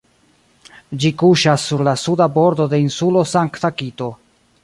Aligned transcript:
Ĝi 1.03 1.11
kuŝas 1.21 1.65
sur 1.71 1.83
la 1.89 1.93
suda 2.05 2.27
bordo 2.39 2.67
de 2.73 2.81
Insulo 2.87 3.25
Sankta-Kito. 3.35 4.09